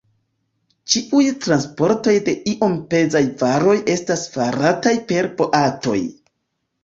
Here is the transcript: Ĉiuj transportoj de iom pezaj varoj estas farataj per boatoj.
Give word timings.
Ĉiuj 0.91 1.25
transportoj 1.43 2.13
de 2.29 2.33
iom 2.53 2.79
pezaj 2.93 3.21
varoj 3.41 3.77
estas 3.95 4.23
farataj 4.37 4.95
per 5.11 5.29
boatoj. 5.43 5.99